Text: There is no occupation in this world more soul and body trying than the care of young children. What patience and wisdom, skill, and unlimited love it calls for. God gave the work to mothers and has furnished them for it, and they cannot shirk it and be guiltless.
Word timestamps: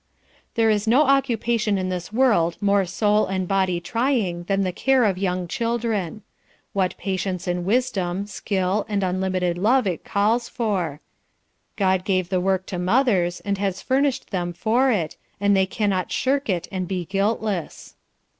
There 0.55 0.71
is 0.71 0.87
no 0.87 1.03
occupation 1.03 1.77
in 1.77 1.89
this 1.89 2.11
world 2.11 2.57
more 2.59 2.85
soul 2.87 3.27
and 3.27 3.47
body 3.47 3.79
trying 3.79 4.45
than 4.45 4.61
the 4.61 4.71
care 4.71 5.03
of 5.03 5.19
young 5.19 5.47
children. 5.47 6.23
What 6.73 6.97
patience 6.97 7.45
and 7.45 7.65
wisdom, 7.65 8.25
skill, 8.25 8.83
and 8.89 9.03
unlimited 9.03 9.59
love 9.59 9.85
it 9.85 10.03
calls 10.03 10.49
for. 10.49 11.01
God 11.75 12.03
gave 12.03 12.29
the 12.29 12.41
work 12.41 12.65
to 12.65 12.79
mothers 12.79 13.41
and 13.41 13.59
has 13.59 13.83
furnished 13.83 14.31
them 14.31 14.53
for 14.53 14.89
it, 14.89 15.17
and 15.39 15.55
they 15.55 15.67
cannot 15.67 16.11
shirk 16.11 16.49
it 16.49 16.67
and 16.71 16.87
be 16.87 17.05
guiltless. 17.05 17.93